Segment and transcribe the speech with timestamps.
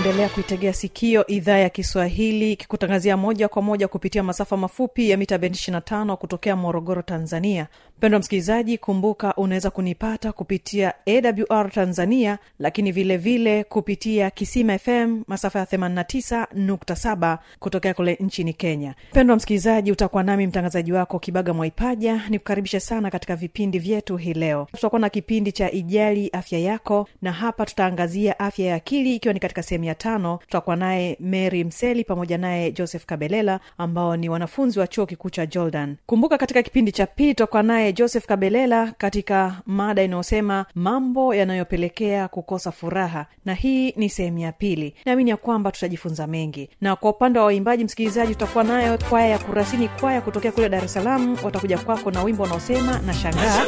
[0.00, 5.38] unaendelea kuitegea sikio idhaa ya kiswahili ikikutangazia moja kwa moja kupitia masafa mafupi ya mita
[5.38, 7.66] bendi 25 kutokea morogoro tanzania
[8.00, 15.58] mpendwa msikilizaji kumbuka unaweza kunipata kupitia awr tanzania lakini vile vile kupitia kisima fm masafa
[15.58, 18.94] ya 89.7 kutokea kule nchini kenya.
[19.10, 24.34] Mpendwa msikilizaji utakuwa nami mtangazaji wako kibaga mwaipaja ni kukaribisha sana katika vipindi vyetu hii
[24.34, 24.66] leo.
[24.72, 29.40] Tutakuwa na kipindi cha ijali afya yako na hapa tutaangazia afya ya akili ikiwa ni
[29.40, 30.36] katika sehemu ya tano.
[30.42, 35.46] Tutakuwa naye mary mseli pamoja naye joseph kabelela ambao ni wanafunzi wa chuo kikuu cha
[35.46, 35.96] jordan.
[36.06, 42.72] Kumbuka katika kipindi cha pili tutakuwa naye joseph kabelela katika mada inayosema mambo yanayopelekea kukosa
[42.72, 44.94] furaha na hii ni sehemu ya pili.
[45.06, 46.70] Naamini ya kwamba tutajifunza mengi.
[46.80, 50.84] Na kwa upande wa waimbaji msikilizaji tutakuwa nayo kwaya ya kurasini kwaya kutokea kule dar
[50.84, 51.36] es salaam.
[51.44, 53.64] Watakuja kwako na wimbo unaosema na shangaa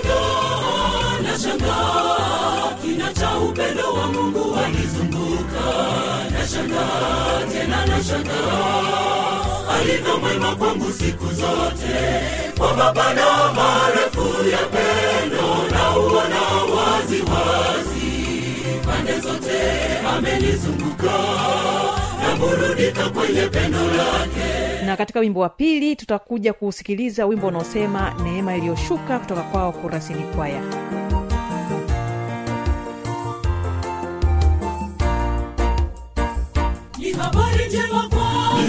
[1.23, 6.87] nashangaa kina cha upendo wa mungu akizundukana shanga
[7.53, 8.92] tena nashangaa
[9.81, 12.21] alivyo mwema kwangu siku zote
[12.59, 16.41] kwa mapana marefu ya pendo na uona
[16.75, 18.13] wazi wazi.
[18.87, 19.59] Pande zote
[20.17, 21.13] amenizunguka
[22.23, 24.85] naburudika kwenye pendo lake.
[24.87, 30.63] Na katika wimbo wa pili tutakuja kusikiliza wimbo unaosema neema iliyoshuka kutoka kwao kurasini kwaya.
[36.99, 38.09] Ni habari njema ni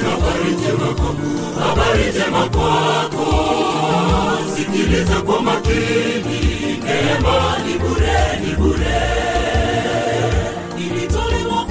[0.09, 3.27] habari njema kwangu habari njema kwako
[4.55, 6.39] sikiliza kwa makini
[6.83, 9.01] neema ni bure ni bure
[10.77, 11.65] ilitolewa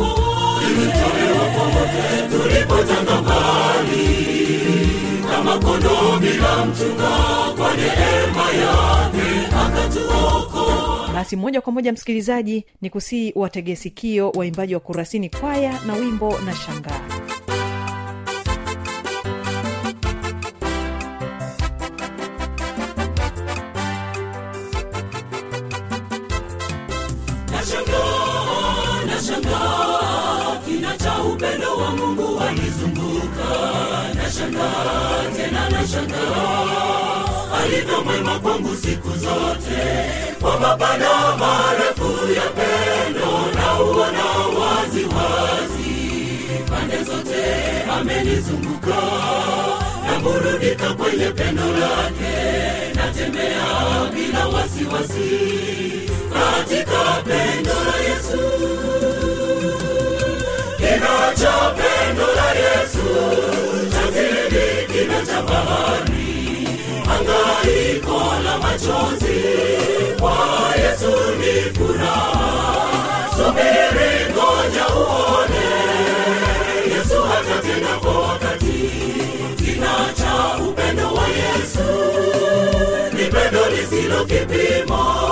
[5.30, 7.10] kama kondoo bila mchunga
[7.56, 15.28] kwa neema yake akatuokoa basi moja kwa moja msikilizaji ni kusii wategesikio waimbaji wa kurasini
[15.30, 17.00] kwaya na wimbo na shangaa
[37.92, 39.82] alivyo mwema kwangu siku zote.
[40.40, 44.24] Kwa mapana marefu ya pendo na uona
[44.58, 47.44] wazi wazi pande zote
[48.00, 48.96] amenizunguka.
[50.06, 52.34] Naburudika kwenye pendo lake.
[52.94, 55.40] Natembea bila wasiwasi.
[56.32, 58.42] Katika pendo la yesu.
[60.76, 63.04] Kina cha pendo la yesu.
[63.92, 66.51] Chazidi kina cha bahari
[67.26, 69.42] hangaiko la machozi
[70.20, 70.36] kwa
[70.82, 75.66] yesu ni furaha subiri ngoja uone
[76.96, 78.90] yesu hatatenda kwa wakati
[79.64, 80.14] kina
[80.68, 81.88] upendo wa yesu
[83.12, 85.31] ni pendo lisilo kipimo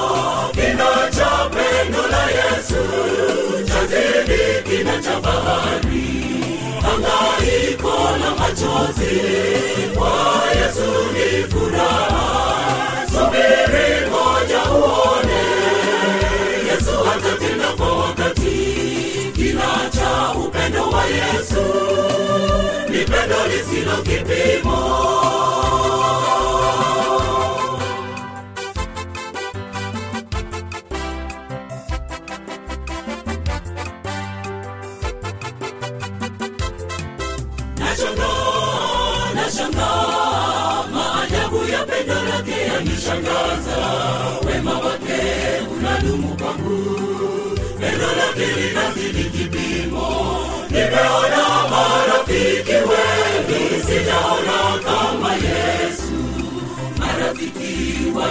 [1.80, 2.82] pendo la yesu
[3.68, 6.08] chazidi kina cha bahari
[6.82, 9.16] hangaiko la machozi
[9.94, 10.12] kwa
[10.58, 13.06] yesu ni furaha.
[13.12, 15.19] Subiri ngoja uone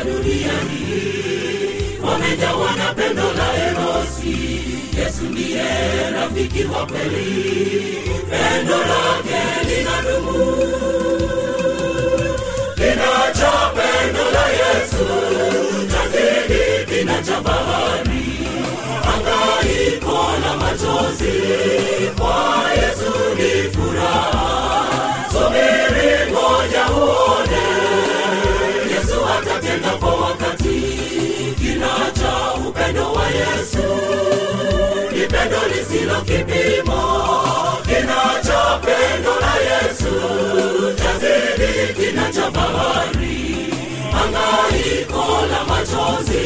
[0.09, 4.61] wa dunia hii wamejawa na pendo la erosi
[4.97, 5.63] yesu ndiye
[6.13, 7.97] rafiki wa kweli.
[8.29, 10.55] Pendo lake linadumu.
[12.75, 15.05] Kina cha pendo la yesu
[15.91, 18.25] chazidi kina cha bahari
[19.05, 21.31] hangaiko na machozi
[35.89, 37.01] pendo kipimo
[37.83, 38.21] kina
[39.41, 40.13] na yesu
[40.95, 43.73] chazidi kinacho bahari.
[44.11, 46.45] Hangaiko la machozi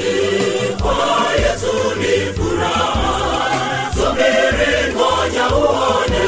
[0.81, 0.97] kwa
[1.43, 3.91] yesu ni furaha.
[3.95, 6.25] Subiri ngoja uone.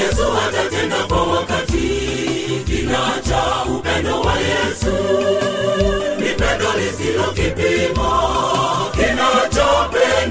[0.00, 1.90] Yesu atatenda kwa wakati.
[2.66, 4.94] Kina cha upendo wa yesu.
[6.18, 8.10] Ni pendo lisilo kipimo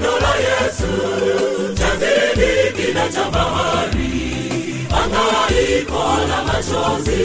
[0.00, 4.86] pendo la yesu chazidi kina cha bahari.
[4.90, 7.24] Hangaiko la machozi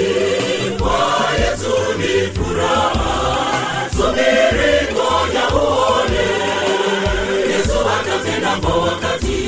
[0.79, 0.99] kwa
[1.39, 3.89] yesu ni furaha.
[3.91, 6.27] Subiri ngoja uone.
[7.51, 9.41] Yesu atatenda kwa wakati.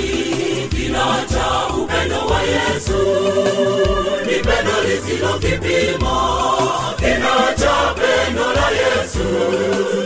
[0.70, 3.00] Kina cha upendo wa yesu
[4.26, 6.18] ni pendo lisilo kipimo.
[6.98, 9.28] Kina cha pendo la yesu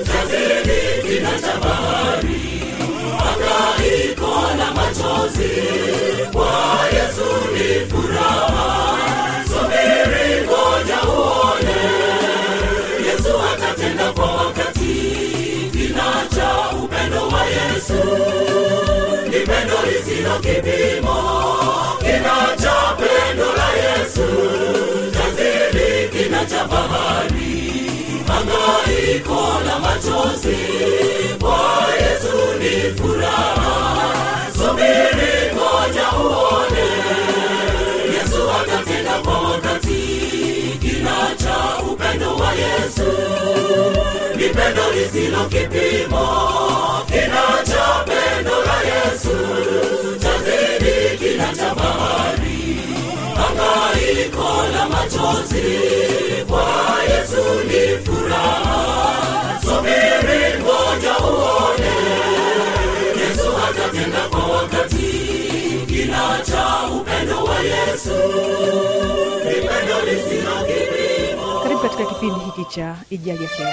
[0.07, 2.50] chazidi kina cha bahari
[4.91, 5.51] machozi.
[6.31, 8.97] Kwa yesu ni furaha.
[9.45, 11.81] Subiri ngoja uone.
[13.07, 15.11] Yesu atatenda kwa wakati.
[15.71, 18.03] Kina cha upendo wa yesu.
[19.25, 21.17] Ni pendo lisilo kipimo.
[21.99, 24.27] Kina cha pendo la yesu.
[25.13, 27.81] Chazidi kina cha bahari
[28.27, 30.57] hangaiko la machozi
[45.51, 46.27] kipimo
[47.07, 49.36] kinacha pendo la yesu
[50.21, 52.80] chazidi kina cha bahari
[53.39, 55.65] hangaiko la machozi
[56.48, 56.68] kwa
[57.12, 59.59] yesu ni furaha.
[59.62, 61.95] Subiri ngoja uone.
[63.21, 65.12] Yesu atatenda kwa wakati.
[65.88, 66.65] Kinacha
[66.95, 68.18] upendo wa yesu
[72.21, 73.68] kipindi hiki cha ijali afya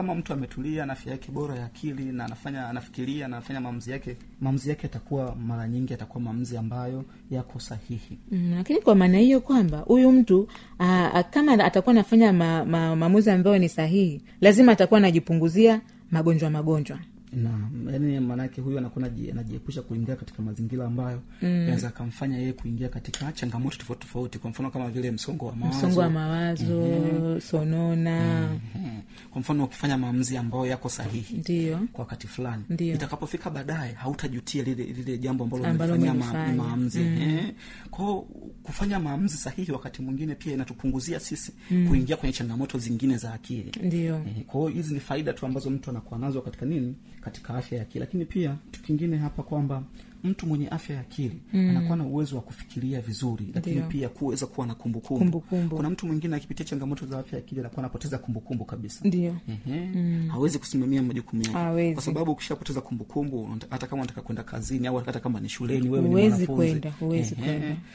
[0.00, 3.90] kama mtu ametulia na afya yake bora ya akili na anafanya anafikiria na anafanya maamuzi
[3.90, 8.18] yake maamuzi yake yatakuwa mara nyingi yatakuwa maamuzi ambayo yako sahihi.
[8.32, 10.48] Mm, lakini kwa maana hiyo kwamba huyu mtu
[10.80, 15.80] aa, kama atakuwa anafanya ma, ma, maamuzi ambayo ni sahihi lazima atakuwa anajipunguzia
[16.10, 16.98] magonjwa magonjwa
[17.32, 23.32] na yani maanake huyu anakuwa anajiepusha kuingia katika mazingira ambayo yanaweza akamfanya yeye kuingia katika
[23.32, 24.38] changamoto tofauti tofauti.
[24.38, 25.78] Kwa mfano kama vile msongo wa mawazo.
[25.78, 28.42] Msongo wa mawazo sonona.
[28.76, 28.90] Ehe.
[29.30, 31.78] kwa mfano ukifanya maamuzi ambayo yako sahihi ndio.
[31.92, 36.98] kwa wakati fulani itakapofika baadaye hautajutia lile lile jambo ambalo Ambalo ma, maamuzi.
[37.00, 37.52] Mm.
[37.90, 38.20] kwao
[38.62, 41.88] kufanya maamuzi sahihi wakati mwingine pia inatupunguzia sisi mm.
[41.88, 43.72] kuingia kwenye changamoto zingine za akili.
[43.82, 44.20] Ndio.
[44.46, 48.00] Kwao, hizi ni faida tu ambazo mtu anakuwa nazo katika nini katika afya ya akili
[48.00, 49.82] lakini pia kitu kingine hapa kwamba
[50.24, 51.70] mtu mwenye afya ya akili mm.
[51.70, 53.84] anakuwa na uwezo wa kufikiria vizuri lakini Dio.
[53.86, 55.76] pia kuweza kuwa na kumbukumbu Kumbukumbu.
[55.76, 59.88] kuna mtu mwingine akipitia changamoto za afya ya akili anakuwa anapoteza kumbukumbu kabisa ndiyo Ehe.
[60.28, 65.20] hawezi kusimamia majukumu yake kwa sababu ukishapoteza kumbukumbu hata kama unataka kwenda kazini au hata
[65.20, 66.92] kama ni shuleni wewe ni mwanafunzi, kwenda.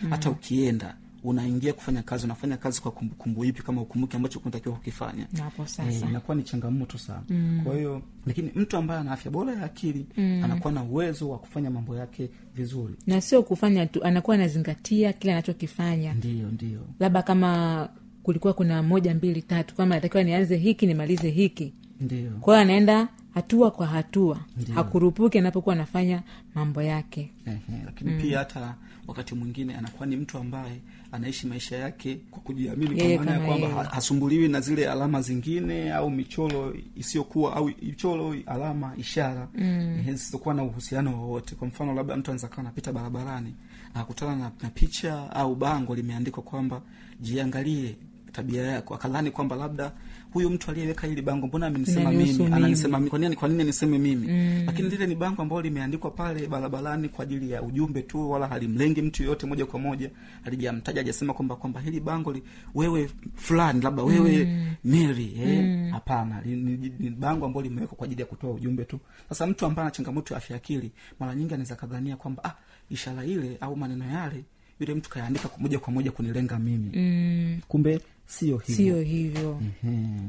[0.09, 0.97] hata ukienda
[1.29, 5.27] unaingia kufanya kazi unafanya kazi kwa kumbukumbu ipi kama ukumbuki ambacho unatakiwa kukifanya?
[5.43, 6.05] Hapo Eh, sasa.
[6.09, 7.21] inakuwa ni changamoto sana.
[7.29, 7.61] Mm.
[7.63, 10.41] kwa hiyo lakini mtu ambaye ana afya bora ya akili mm.
[10.43, 12.93] anakuwa na uwezo wa kufanya mambo yake vizuri.
[13.07, 16.13] Na sio kufanya tu anakuwa anazingatia kile anachokifanya.
[16.13, 16.79] Ndio ndio.
[16.99, 17.89] Labda kama
[18.23, 21.73] kulikuwa kuna moja mbili tatu kama natakiwa nianze hiki nimalize hiki.
[22.01, 22.31] Ndio.
[22.31, 24.39] Kwa hiyo anaenda hatua kwa hatua.
[24.75, 26.23] Hakurupuki anapokuwa anafanya
[26.55, 27.31] mambo yake.
[27.45, 28.21] Ehe, lakini mm.
[28.21, 28.75] pia hata
[29.07, 30.79] wakati mwingine anakuwa ni mtu ambaye
[31.15, 36.09] anaishi maisha yake kwa kujiamini kwa maana ya kwamba hasumbuliwi na zile alama zingine au
[36.11, 39.47] michoro isiyokuwa au michoro alama ishara.
[39.55, 40.03] Mm.
[40.11, 41.55] zisizokuwa na uhusiano wowote.
[41.55, 43.55] Kwa mfano labda mtu anaweza kawa anapita barabarani
[43.93, 46.81] akakutana na, na picha au bango limeandikwa kwamba
[47.21, 47.95] jiangalie
[48.35, 49.91] tabia yako akadhani kwamba labda
[50.33, 52.45] huyu mtu aliyeweka hili bango mbona amenisema mimi?
[52.53, 53.09] ananisema mimi.
[53.09, 54.27] kwa nini kwa nini niseme mimi?
[54.27, 54.63] Mm.
[54.65, 59.01] lakini lile ni bango ambalo limeandikwa pale barabarani kwa ajili ya ujumbe tu wala halimlengi
[59.01, 60.09] mtu yoyote moja kwa moja.
[60.45, 62.43] Alijamtaja ajasema kwamba kwamba hili bango li,
[62.75, 64.73] wewe fulani labda wewe mm.
[64.83, 65.91] mary eh?
[65.91, 68.99] Hapana li- ni, ni bango ambalo limewekwa kwa ajili ya kutoa ujumbe tu.
[69.29, 72.53] Sasa mtu ambaye ana changamoto ya afya akili mara nyingi anaweza kadhania kwamba ah
[72.89, 74.43] ishara ile au maneno yale
[74.79, 76.91] yule mtu kayaandika moja kwa moja kunilenga mimi.
[76.97, 78.75] Mm, kumbe sio hivyo.
[78.75, 79.59] Sio hivyo.
[79.83, 80.19] Mhm.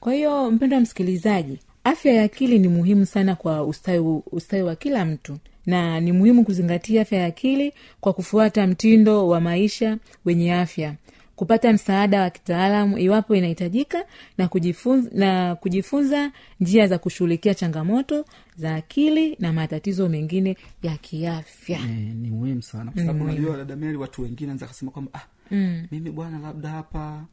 [0.00, 4.76] kwa hiyo mpendo wa msikilizaji afya ya akili ni muhimu sana kwa ustawi, ustawi wa
[4.76, 5.38] kila mtu.
[5.66, 10.94] Na ni muhimu kuzingatia afya ya akili kwa kufuata mtindo wa maisha wenye afya.
[11.36, 14.04] Kupata msaada wa kitaalamu iwapo inahitajika
[14.38, 18.24] na kujifunza, na kujifunza njia za kushughulikia changamoto
[18.56, 21.78] za akili na matatizo mengine ya kiafya.
[21.78, 25.86] E, ni muhimu sana kwa sababu unajua dada watu wengine anaweza kasema kwamba ah, mm.
[25.90, 27.24] mimi bwana labda hapa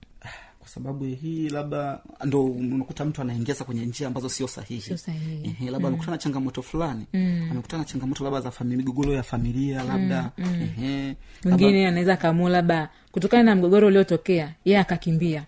[0.66, 4.82] kwa sababu hii labda ndo unakuta mtu anaingiza kwenye njia ambazo sio sahihi.
[4.82, 5.40] Sio sahihi.
[5.60, 7.06] Ehe, labda amekutana na changamoto fulani.
[7.52, 10.32] Amekutana na changamoto labda za migogoro ya familia labda.
[10.38, 15.44] Ehe, labda mwingine anaweza kamua labda kutokana na mgogoro uliotokea yeye akakimbia.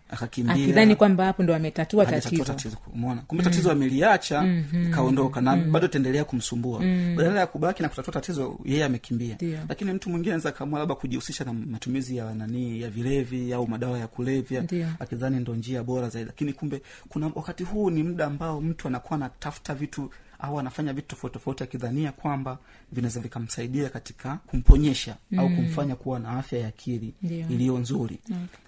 [0.50, 2.44] Akidhani kwamba hapo ndo ametatua tatizo.
[2.44, 2.78] tatizo
[3.44, 6.80] tatizo ameliacha ikaondoka na bado taendelea kumsumbua.
[7.16, 9.36] Badala ya kubaki na kutatua tatizo yeye amekimbia.
[9.36, 9.58] Dio.
[9.70, 14.00] lakini mtu mwingine anaweza kamua labda kujihusisha na matumizi ya nani ya vilevi au madawa
[14.00, 14.64] ya kulevya
[15.00, 16.28] akidhani ndo njia bora zaidi.
[16.28, 21.08] Lakini kumbe kuna wakati huu ni muda ambao mtu anakuwa anatafuta vitu au anafanya vitu
[21.08, 22.58] tofauti tofauti akidhania kwamba
[22.91, 28.20] vinaweza vikamsaidia katika kumponyesha au kumfanya kuwa na afya ya akili iliyo nzuri.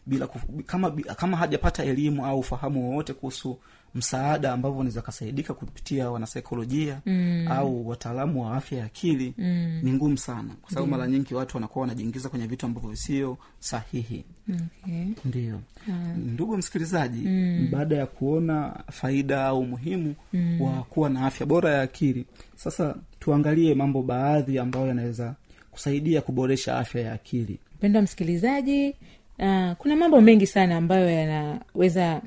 [0.06, 3.60] Bila kuf, kama kama hajapata elimu au ufahamu wowote kuhusu
[3.96, 7.46] msaada ambavyo unaweza kasaidika kupitia wanasaikolojia mm.
[7.50, 9.80] au wataalamu wa afya ya akili mm.
[9.84, 14.24] ni ngumu sana kwa sababu mara nyingi watu wanakuwa wanajiingiza kwenye vitu ambavyo visio sahihi
[14.84, 15.06] okay.
[15.26, 15.60] ndio
[16.18, 17.68] ndugu msikilizaji mm.
[17.72, 20.62] baada ya kuona faida au umuhimu mm.
[20.62, 25.36] wa kuwa na afya bora ya akili sasa tuangalie mambo baadhi ambayo yanaweza
[25.72, 28.90] kusaidia kuboresha afya ya akili mpendo msikilizaji
[29.40, 32.22] uh, kuna mambo mengi sana ambayo yanaweza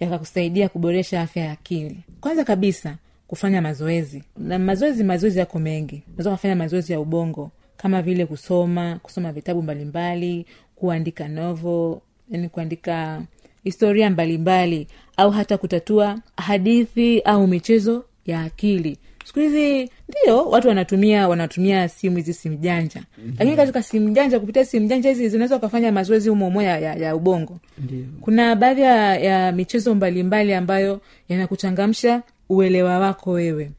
[0.00, 1.98] yakakusaidia kuboresha afya ya akili.
[2.20, 4.22] Kwanza kabisa kufanya mazoezi.
[4.36, 6.02] Na mazoezi mazoezi yako mengi.
[6.08, 13.22] Unaweza kafanya mazoezi ya ubongo kama vile kusoma kusoma vitabu mbalimbali kuandika novo yani kuandika
[13.64, 14.86] historia mbalimbali
[15.16, 22.16] au hata kutatua hadithi au michezo ya akili siku hizi ndio watu wanatumia wanatumia simu
[22.16, 23.02] hizi simu janja.
[23.18, 23.34] Mm-hmm.
[23.38, 27.16] lakini katika simu janja kupitia simu janja hizi zinaweza ukafanya mazoezi umomo ya, ya, ya
[27.16, 27.58] ubongo.
[27.78, 28.04] Ndiyo.
[28.20, 33.70] kuna baadhi ya, ya michezo mbalimbali ambayo yanakuchangamsha uelewa wako wewe.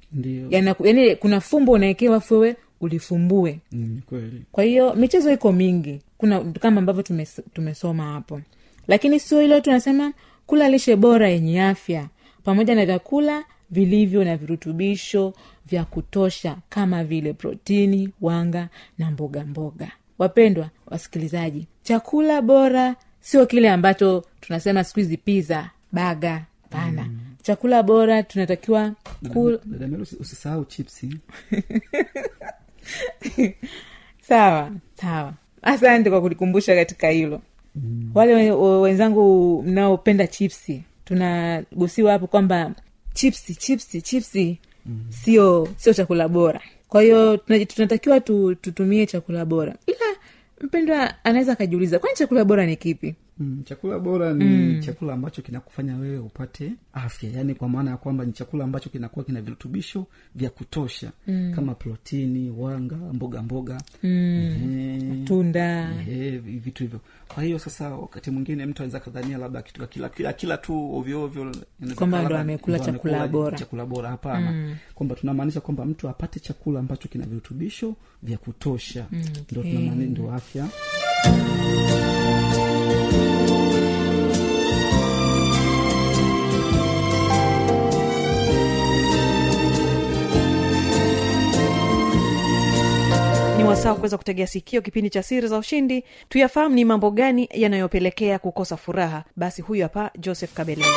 [0.50, 3.60] Yani kuna fumbo unaekewa wewe ulifumbue.
[3.72, 4.42] Mm, kweli.
[4.52, 6.02] Kwa hiyo michezo iko mingi.
[6.18, 8.42] Kuna kama ambavyo tumes, tumesoma hapo.
[8.88, 10.14] Lakini sio hilo tunasema
[10.46, 12.08] kula lishe bora yenye afya
[12.44, 15.34] pamoja na vyakula vilivyo na virutubisho
[15.66, 19.92] vya kutosha kama vile protini wanga na mboga mboga.
[20.20, 27.04] Wapendwa wasikilizaji chakula bora sio kile ambacho tunasema siku hizi piza baga pana.
[27.04, 27.20] Mm.
[27.44, 28.94] chakula bora tunatakiwa
[29.66, 31.18] dada usisahau chipsi.
[34.22, 35.34] Sawa sawa.
[35.62, 37.42] Asante kwa kulikumbusha katika hilo.
[37.76, 38.12] Mm.
[38.16, 42.72] wale we- we- wenzangu mnaopenda chipsi tunagusiwa hapo kwamba
[43.18, 45.06] chipsi chipsi chipsi mm.
[45.10, 50.06] sio sio chakula bora kwa hiyo tunatakiwa tu, tutumie chakula bora ila
[50.62, 54.82] mpendwa anaweza akajiuliza kwani chakula bora ni kipi Mm, chakula bora ni mm.
[54.82, 59.26] chakula ambacho kinakufanya wewe upate afya yaani kwa maana ya kwamba ni chakula ambacho kinakuwa
[59.26, 61.52] kina virutubisho vya kutosha mm.
[61.56, 65.24] kama protini wanga mboga mboga mm.
[65.28, 65.92] tunda
[66.44, 70.58] vitu hivyo kwa hiyo sasa wakati mwingine mtu anaweza kadhania labda kitu kila kila, kila
[70.58, 71.56] tu ovyoovyo
[71.96, 73.58] Kwamba ndo amekula chakula bora.
[73.58, 74.76] chakula bora hapana mm.
[74.96, 80.32] kwamba tunamaanisha kwamba mtu apate chakula ambacho kina virutubisho vya kutosha mm, ndo tunamaanisha ndo
[80.34, 80.68] afya
[81.28, 82.17] ni
[93.68, 96.04] wasaa wa kuweza kutegea sikio kipindi cha siri za ushindi.
[96.30, 99.24] Tuyafahamu ni mambo gani yanayopelekea kukosa furaha.
[99.36, 100.88] Basi huyu hapa joseph kabeleni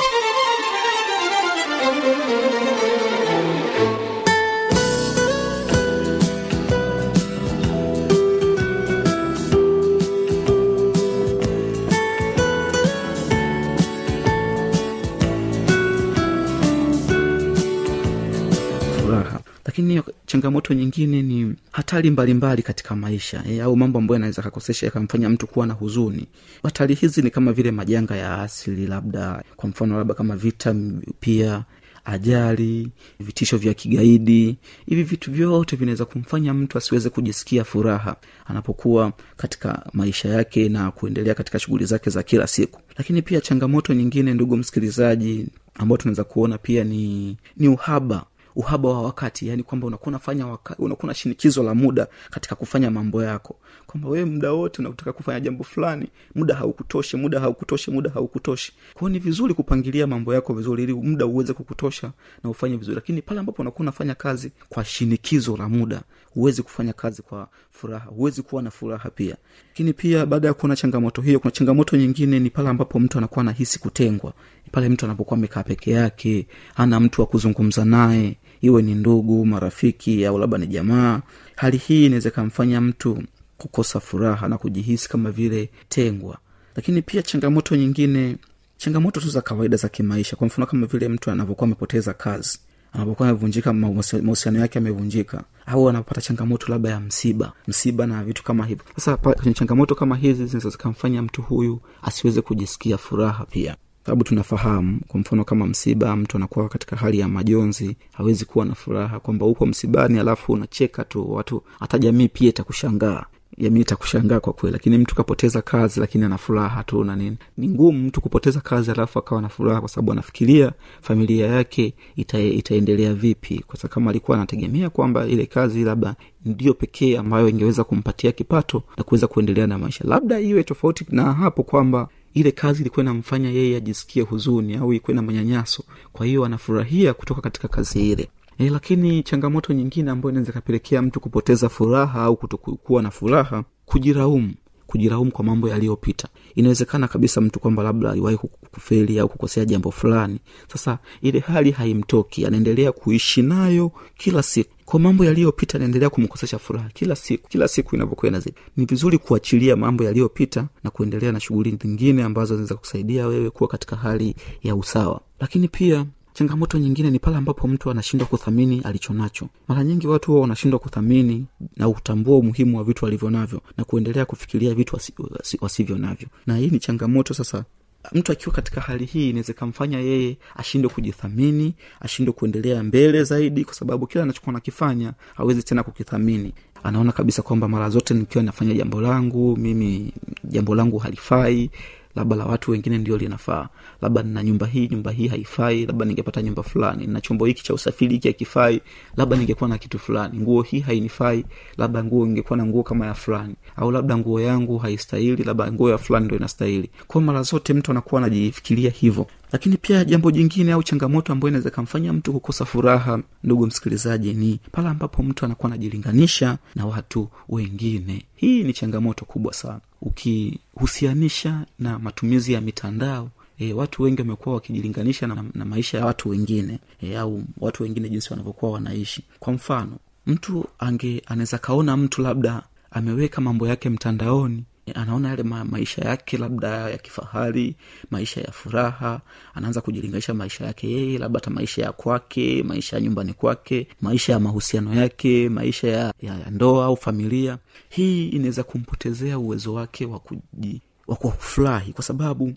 [19.71, 25.29] lakini changamoto nyingine ni hatari mbalimbali katika maisha e, au mambo ambayo yanaweza kakosesha yakamfanya
[25.29, 26.27] mtu kuwa na huzuni.
[26.63, 30.75] Hatari hizi ni kama vile majanga ya asili labda kwa mfano labda kama vita
[31.21, 31.65] pia
[32.05, 32.89] ajali
[33.21, 34.57] vitisho vya kigaidi.
[34.87, 41.35] Hivi vitu vyote vinaweza kumfanya mtu asiweze kujisikia furaha anapokuwa katika maisha yake na kuendelea
[41.35, 42.81] katika shughuli zake za kila siku.
[42.99, 48.25] Lakini pia changamoto nyingine ndugu msikilizaji ambayo tunaweza kuona pia ni ni uhaba
[48.57, 53.23] uhaba wa wakati yani kwamba unakuwa unafanya unakuwa na shinikizo la muda katika kufanya mambo
[53.23, 53.57] yako.
[53.87, 58.73] Kwamba wewe muda wote unataka kufanya jambo fulani muda haukutoshi muda haukutoshi muda haukutoshi.
[58.95, 62.13] Kwao ni vizuri kupangilia mambo yako vizuri ili muda uweze kukutosha
[62.45, 62.95] na ufanye vizuri.
[62.95, 66.03] Lakini pale ambapo unakuwa unafanya kazi kwa shinikizo la muda
[66.35, 69.37] huwezi kufanya kazi kwa furaha huwezi kuwa na furaha pia.
[69.69, 73.41] Lakini pia baada ya kuona changamoto hiyo kuna changamoto nyingine ni pale ambapo mtu anakuwa
[73.41, 74.33] anahisi kutengwa
[74.73, 80.27] pale mtu anapokuwa amekaa peke yake hana mtu wa kuzungumza naye iwe ni ndugu marafiki
[80.27, 81.21] au labda ni jamaa
[81.57, 83.23] hali hii inaweza ikamfanya mtu
[83.59, 86.39] kukosa furaha na kujihisi kama vile tengwa.
[86.77, 88.37] Lakini pia changamoto nyingine
[88.77, 90.37] changamoto tu za kawaida za kimaisha.
[90.37, 92.59] Kwa mfano kama vile mtu anavyokuwa amepoteza kazi
[92.93, 98.67] anapokuwa amevunjika mahusiano yake amevunjika au anapata changamoto labda ya msiba msiba na vitu kama
[98.67, 98.85] hivyo.
[98.97, 103.77] Sasa kwenye changamoto kama hizi zinaweza zikamfanya mtu huyu asiweze kujisikia furaha pia
[104.07, 108.75] sababu tunafahamu kwa mfano kama msiba mtu anakuwa katika hali ya majonzi hawezi kuwa na
[108.75, 113.25] furaha kwamba upo msibani alafu unacheka tu watu hata jamii pia itakushangaa.
[113.59, 117.37] Jamii itakushangaa kwa kweli lakini mtu kapoteza kazi lakini ana furaha tu na nini.
[117.57, 122.41] Ni ngumu mtu kupoteza kazi alafu akawa na furaha kwa sababu anafikiria familia yake ita,
[122.41, 123.65] itaendelea vipi.
[123.67, 126.15] Kwa kama alikuwa anategemea kwamba ile kazi labda
[126.45, 130.05] ndio pekee ambayo ingeweza kumpatia kipato na kuweza kuendelea na maisha.
[130.09, 135.15] Labda iwe tofauti na hapo kwamba ile kazi ilikuwa inamfanya yeye ajisikie huzuni au ikuwe
[135.15, 135.85] na manyanyaso.
[136.13, 138.29] Kwa hiyo anafurahia kutoka katika kazi ile.
[138.59, 144.55] E, lakini changamoto nyingine ambayo inaweza ikapelekea mtu kupoteza furaha au kutokuwa na furaha kujiraumu
[144.91, 146.29] kujiraumu kwa mambo yaliyopita.
[146.55, 150.39] Inawezekana kabisa mtu kwamba labda aliwahi ku- kufeli au kukosea jambo fulani.
[150.73, 152.47] Sasa ile hali haimtoki.
[152.47, 154.71] Anaendelea kuishi nayo kila siku.
[154.85, 157.49] Kwa mambo yaliyopita anaendelea kumkosesha furaha kila siku.
[157.49, 158.57] Kila siku inavyokuwa inazidi.
[158.77, 163.69] Ni vizuri kuachilia mambo yaliyopita na kuendelea na shughuli zingine ambazo zinaweza kusaidia wewe kuwa
[163.69, 165.21] katika hali ya usawa.
[165.41, 169.49] Lakini pia changamoto nyingine ni pale ambapo mtu anashindwa kuthamini alichonacho.
[169.69, 174.25] mara nyingi watu huwa wanashindwa kuthamini na kutambua umuhimu wa vitu walivyo navyo na kuendelea
[174.25, 176.29] kufikiria vitu wasi, wasi, wasivyo navyo.
[176.47, 177.65] Na hii ni changamoto sasa.
[178.13, 183.75] Mtu akiwa katika hali hii inaweza ikamfanya yeye ashindwe kujithamini ashindwe kuendelea mbele zaidi kwa
[183.75, 186.53] sababu kila anachokuwa nakifanya hawezi tena kukithamini.
[186.83, 190.13] Anaona kabisa kwamba mara zote nikiwa nafanya jambo langu mimi
[190.45, 191.71] jambo langu halifai
[192.15, 193.69] labda la watu wengine ndio linafaa.
[194.03, 197.07] Labda nina nyumba hii nyumba hii haifai labda ningepata nyumba fulani.
[197.07, 198.81] Nina chombo hiki cha usafiri hiki hakifai
[199.17, 200.39] labda ningekuwa na kitu fulani.
[200.41, 201.45] Nguo hii hainifai
[201.79, 203.55] labda nguo ingekuwa na nguo kama ya fulani.
[203.77, 206.91] Au labda nguo yangu haistahili labda nguo ya fulani ndo inastahili.
[207.07, 211.71] Kwao mara zote mtu anakuwa anajifikiria hivyo lakini pia jambo jingine au changamoto ambayo inaweza
[211.71, 218.25] kamfanya mtu kukosa furaha ndugu msikilizaji ni pale ambapo mtu anakuwa anajilinganisha na watu wengine.
[218.37, 219.81] Hii ni changamoto kubwa sana.
[220.03, 223.31] Ukihusianisha na matumizi ya mitandao
[223.63, 228.09] E, watu wengi wamekuwa wakijilinganisha na, na maisha ya watu wengine e, au watu wengine
[228.09, 229.23] jinsi wanavyokuwa wanaishi.
[229.39, 235.65] Kwa mfano mtu ange anaweza kaona mtu labda ameweka mambo yake mtandaoni anaona yale ma,
[235.65, 237.77] maisha yake labda ya kifahari
[238.11, 239.21] maisha ya furaha
[239.55, 244.33] anaanza kujilinganisha maisha yake yeye labda hata maisha ya kwake maisha ya nyumbani kwake maisha
[244.33, 247.59] ya mahusiano yake maisha ya, ya, ya ndoa au familia.
[247.89, 252.53] Hii inaweza kumpotezea uwezo wake wa kuji wa kufurahi kwa sababu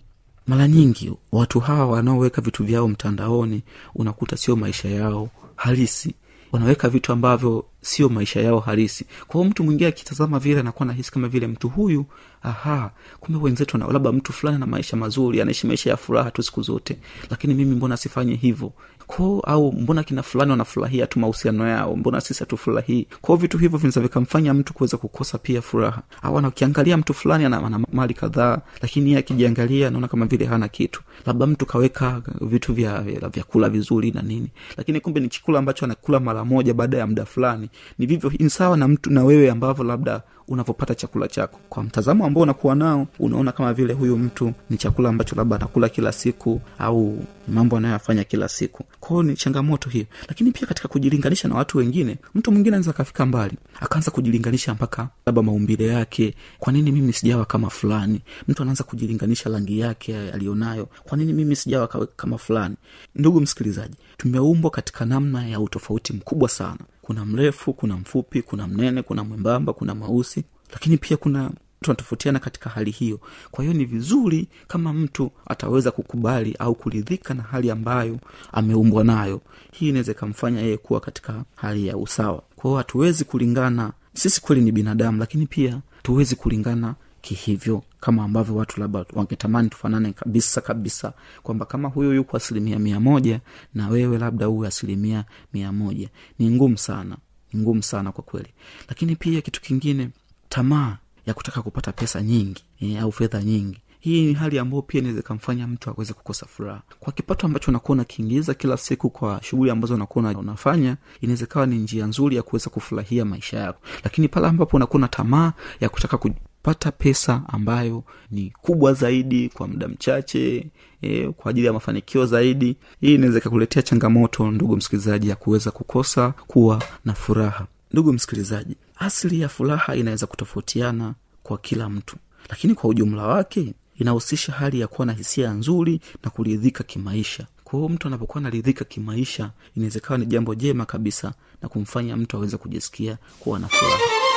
[0.47, 3.61] mara nyingi watu hawa wanaoweka vitu vyao mtandaoni
[3.95, 6.13] unakuta sio maisha yao halisi.
[6.51, 9.05] Wanaweka vitu ambavyo sio maisha yao halisi.
[9.27, 12.05] Kwa hiyo mtu mwingine akitazama vile anakuwa nahisi kama vile mtu huyu
[12.41, 16.43] aha kumbe wenzetu na labda mtu fulani na maisha mazuri anaishi maisha ya furaha tu
[16.43, 16.97] siku zote
[17.29, 18.71] lakini mimi mbona sifanye hivyo?
[19.07, 23.07] Ko au mbona kina fulani wanafurahia tu mahusiano yao mbona sisi hatufurahii?
[23.21, 26.01] Kwao vitu hivyo vinaweza vikamfanya mtu kuweza kukosa pia furaha.
[26.21, 30.67] Au akiangalia mtu fulani ana, ana mali kadhaa lakini yeye akijiangalia anaona kama vile hana
[30.67, 31.01] kitu.
[31.25, 33.01] Labda mtu kaweka vitu vya-
[33.33, 34.47] vyakula vizuri na nini.
[34.77, 38.49] Lakini kumbe ni chakula ambacho anakula mara moja baada ya muda fulani ni vivyo ni
[38.49, 41.59] sawa na mtu na wewe ambavyo labda unavyopata chakula chako.
[41.69, 45.89] Kwa mtazamo ambao unakuwa nao unaona kama vile huyu mtu ni chakula ambacho labda anakula
[45.89, 48.83] kila siku au mambo anayoyafanya kila siku.
[48.99, 50.05] Kwao ni changamoto hiyo.
[50.27, 55.07] Lakini pia katika kujilinganisha na watu wengine mtu mwingine anaweza akafika mbali akaanza kujilinganisha mpaka
[55.25, 56.35] labda maumbile yake.
[56.59, 58.21] Kwa nini mimi sijawa kama fulani?
[58.47, 60.87] Mtu anaanza kujilinganisha rangi yake aliyonayo.
[61.03, 62.75] Kwa nini mimi sijawa kama fulani?
[63.15, 69.01] Ndugu msikilizaji tumeumbwa katika namna ya utofauti mkubwa sana kuna mrefu kuna mfupi kuna mnene
[69.01, 73.19] kuna mwembamba kuna mweusi lakini pia kuna tunatofautiana katika hali hiyo.
[73.51, 78.19] Kwa hiyo ni vizuri kama mtu ataweza kukubali au kuridhika na hali ambayo
[78.51, 79.41] ameumbwa nayo.
[79.71, 82.41] Hii inaweza ikamfanya yeye kuwa katika hali ya usawa.
[82.55, 88.55] Kwa hiyo hatuwezi kulingana sisi kweli ni binadamu lakini pia tuwezi kulingana kihivyo kama ambavyo
[88.55, 91.13] watu labda wangetamani tufanane kabisa kabisa
[91.43, 93.39] kwamba kama huyo yuko asilimia mia moja
[93.73, 96.09] na wewe labda uwe asilimia mia moja.
[96.39, 97.17] Ni ngumu sana
[97.53, 98.49] ni ngumu sana kwa kweli.
[98.89, 100.09] Lakini pia kitu kingine
[100.49, 103.79] tamaa ya kutaka kupata pesa nyingi e, au fedha nyingi.
[103.99, 106.81] Hii ni hali ambayo pia inaweza ikamfanya mtu aweze kukosa furaha.
[106.99, 111.75] Kwa kipato ambacho unakuwa unakiingiza kila siku kwa shughuli ambazo unakuwa unafanya inaweza ikawa ni
[111.77, 113.79] njia nzuri ya kuweza kufurahia maisha yako.
[114.03, 116.17] Lakini pale ambapo unakuwa na tamaa ya kutaka
[116.63, 120.67] kupata pesa ambayo ni kubwa zaidi kwa muda mchache
[121.01, 122.75] e, kwa ajili ya mafanikio zaidi.
[123.01, 127.67] Hii inaweza ikakuletea changamoto ndugu msikilizaji ya kuweza kukosa kuwa na furaha.
[127.91, 132.15] Ndugu msikilizaji asili ya furaha inaweza kutofautiana kwa kila mtu
[132.49, 137.47] lakini kwa ujumla wake inahusisha hali ya kuwa na hisia nzuri na kuridhika kimaisha.
[137.63, 142.57] Kwa hiyo mtu anapokuwa naridhika kimaisha inawezekawa ni jambo jema kabisa na kumfanya mtu aweze
[142.57, 144.32] kujisikia kuwa na furaha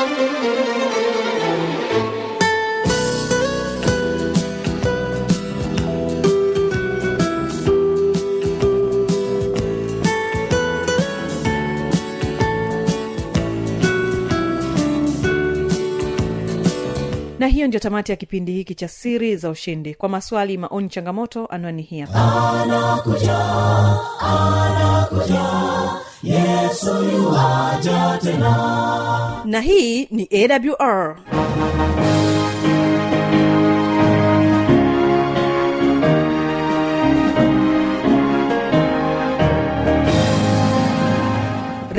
[0.00, 0.89] Thank you.
[17.40, 19.94] Na hiyo ndio tamati ya kipindi hiki cha siri za ushindi.
[19.94, 22.04] Kwa maswali maoni changamoto anwani hii
[28.22, 29.42] tena.
[29.44, 31.16] Na hii ni awr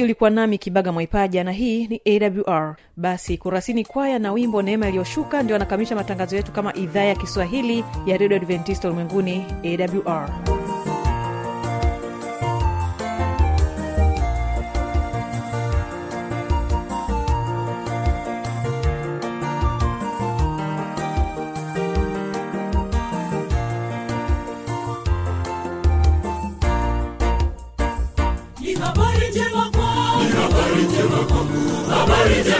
[0.00, 2.00] msikilizaji ulikuwa nami kibaga mwaipaja na hii ni
[2.46, 7.14] awr basi kurasini kwaya na wimbo neema iliyoshuka ndio anakamilisha matangazo yetu kama idhaa ya
[7.14, 10.59] kiswahili ya redio adventista ulimwenguni awr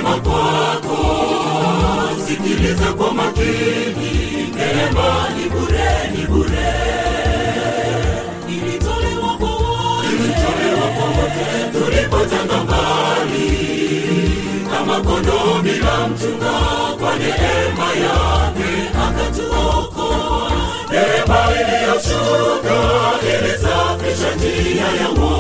[0.01, 0.99] Njema kwako.
[2.27, 4.11] Sikiliza kwa makini.
[4.57, 6.73] Neema ni bure, ni bure.
[8.49, 10.09] Ilitolewa kwa wote.
[10.09, 11.47] Ilitolewa kwa wote.
[14.71, 16.53] Kama kondoo bila mchunga
[17.01, 18.71] kwa neema yake
[19.07, 20.53] akatuokoa.
[20.91, 22.77] Neema iliyoshuka
[23.23, 25.40] ilisafisha njia ya wokovu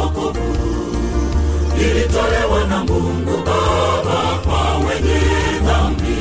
[2.30, 5.20] ilitolewa na Mungu Baba kwa wenye
[5.66, 6.20] dhambi.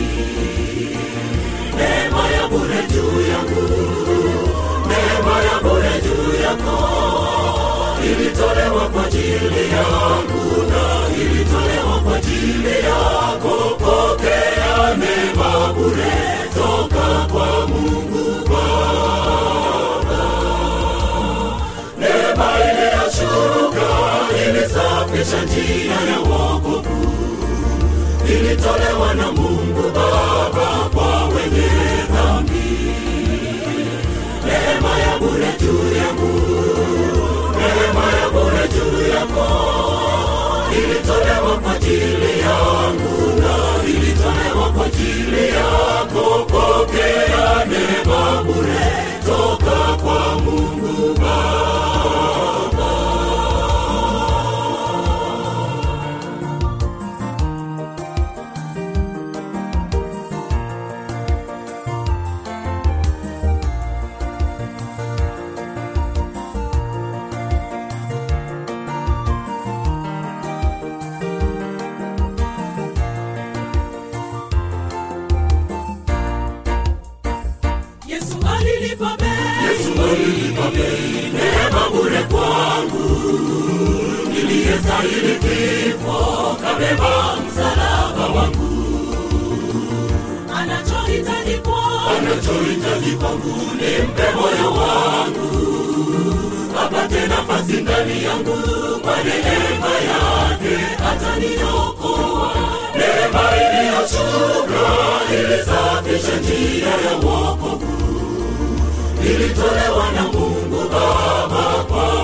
[1.77, 3.63] Neema ya bure juu yangu,
[4.89, 6.77] neema ya bure juu yako,
[8.03, 10.83] ilitolewa kwa ajili yangu na
[11.21, 13.55] ilitolewa kwa ajili yako.
[13.79, 16.17] Pokea neema bure
[16.53, 20.23] toka kwa Mungu Baba.
[21.99, 22.78] Neema iliyoshuka
[24.69, 27.13] ilisafisha njia ya wokovu,
[28.29, 31.69] ilitolewa na Mungu Baba kwa wenye
[32.13, 32.93] dhambi.
[34.45, 36.39] Neema ya bure juu yangu,
[37.57, 39.47] neema ya bure juu yako,
[40.77, 42.38] ilitolewa kwa ajili
[85.03, 88.69] niliyestahili kifo kabeba msalaba wangu.
[90.55, 93.55] Anachohitaji kwangu, anachohitaji kwangu
[94.35, 95.49] moyo wangu.
[96.85, 98.57] Apate nafasi ndani yangu
[99.01, 102.51] kwa neema yake ataniokoa
[102.95, 104.85] neema iliyoshuka
[105.33, 107.87] ilisafisha njia ya wokovu.
[109.25, 112.18] Ilitolewa na mungu baba kwa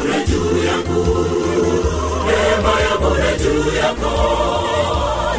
[0.00, 1.26] bure juu yangu
[2.26, 4.12] neema ya bure juu yako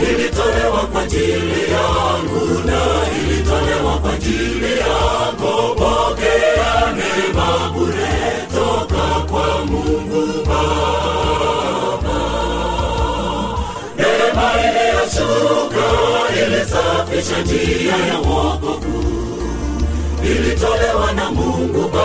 [0.10, 2.82] ilitolewa kwa ajili yangu na
[3.22, 8.12] ilitolewa kwa ajili yako pokea neema bure
[8.54, 12.20] toka kwa mungu baba
[13.98, 15.86] neema iliyoshuka
[16.46, 19.04] ilisafisha njia ya wokovu
[20.24, 22.01] ilitolewa na mungu baba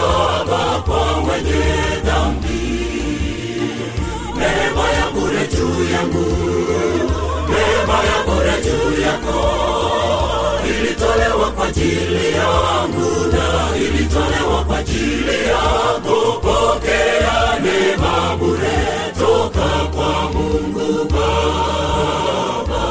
[11.76, 18.78] ajili yangu na ilitolewa kwa ajili yako pokea neema bure
[19.18, 22.84] toka kwa mungu baba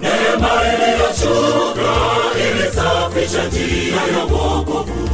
[0.00, 1.92] neema iliyoshuka
[2.48, 5.08] ilisafisha njia ya wokovu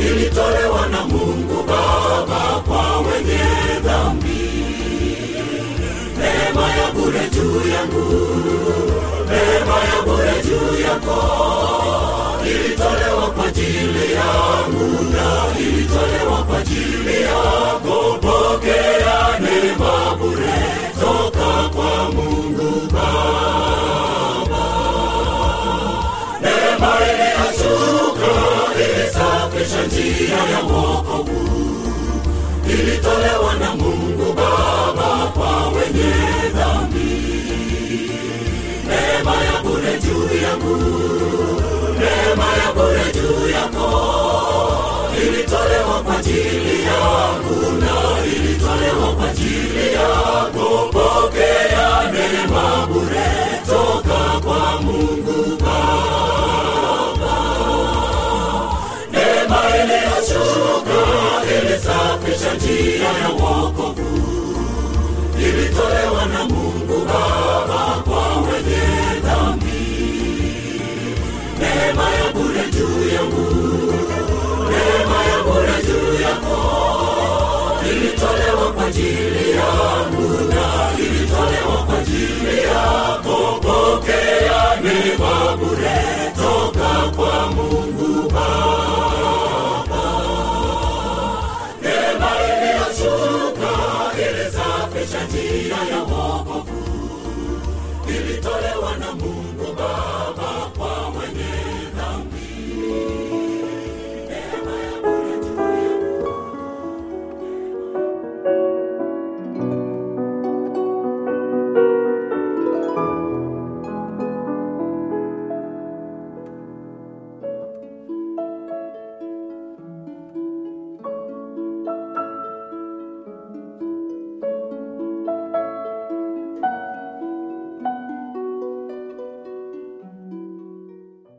[0.00, 3.44] ilitolewa na mungu baba kwa wenye
[3.84, 4.50] dhambi
[6.56, 8.06] neema ya bure juu yangu.
[9.30, 11.18] Neema ya bure juu yako.
[12.46, 18.18] Ilitolewa kwa ajili yangu na ilitolewa kwa ajili yako.
[18.20, 20.62] Pokea neema bure
[21.00, 24.66] toka kwa mungu baba.
[26.42, 28.32] Neema iliyoshuka
[28.80, 31.46] ilisafisha njia ya wokovu.
[32.70, 33.65] Ilitolewa na
[40.06, 40.76] juu yangu
[41.98, 43.88] neema ya bure juu yako
[45.22, 53.30] ilitolewa kwa ajili yangu na ilitolewa kwa ajili yako pokea neema bure
[53.66, 57.36] toka kwa mungu baba
[59.12, 61.00] neema iliyoshuka
[61.58, 63.85] ilisafisha njia ya wokovu
[71.96, 73.46] neema ya bure juu yangu
[74.70, 76.58] neema ya bure juu yako.
[77.90, 83.60] Ilitolewa kwa ajili yangu na ilitolewa kwa ajili yako.
[83.62, 85.75] Pokea neema bure.